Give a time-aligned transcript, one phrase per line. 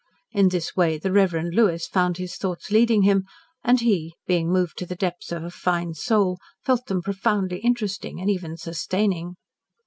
[0.31, 3.23] In this way the Reverend Lewis found his thoughts leading him,
[3.63, 8.19] and he being moved to the depths of a fine soul felt them profoundly interesting,
[8.19, 9.35] and even sustaining.